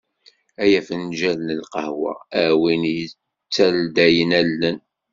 Ay 0.63 0.71
afenǧal 0.79 1.39
n 1.43 1.55
lqahwa, 1.61 2.13
a 2.41 2.43
win 2.61 2.83
i 2.85 2.91
d-yettaldayen 2.95 4.31
allen. 4.41 4.77